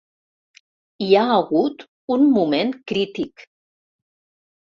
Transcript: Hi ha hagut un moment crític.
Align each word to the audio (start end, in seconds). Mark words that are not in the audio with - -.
Hi 1.07 1.09
ha 1.19 1.25
hagut 1.33 1.85
un 2.15 2.25
moment 2.37 2.73
crític. 2.93 3.45